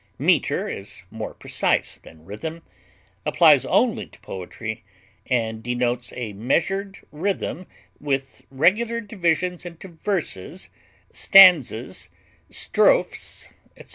meter 0.17 0.67
is 0.67 1.03
more 1.11 1.35
precise 1.35 1.95
than 1.97 2.25
rhythm, 2.25 2.63
applies 3.23 3.67
only 3.67 4.07
to 4.07 4.19
poetry, 4.21 4.83
and 5.27 5.61
denotes 5.61 6.11
a 6.15 6.33
measured 6.33 6.97
rhythm 7.11 7.67
with 7.99 8.41
regular 8.49 8.99
divisions 8.99 9.63
into 9.63 9.89
verses, 9.89 10.69
stanzas, 11.13 12.09
strophes, 12.49 13.49
etc. 13.77 13.89